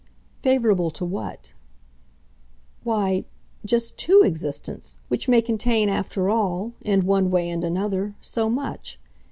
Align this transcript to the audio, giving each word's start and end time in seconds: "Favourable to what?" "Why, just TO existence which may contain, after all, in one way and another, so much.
"Favourable 0.41 0.89
to 0.89 1.05
what?" 1.05 1.53
"Why, 2.83 3.23
just 3.63 3.99
TO 3.99 4.23
existence 4.23 4.97
which 5.09 5.27
may 5.29 5.43
contain, 5.43 5.89
after 5.89 6.27
all, 6.27 6.73
in 6.81 7.05
one 7.05 7.29
way 7.29 7.47
and 7.47 7.63
another, 7.63 8.15
so 8.19 8.49
much. 8.49 8.99